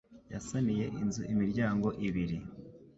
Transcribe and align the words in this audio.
yasaniye 0.33 0.85
inzu 1.01 1.21
imiryango 1.33 1.87
ibiri 2.07 2.37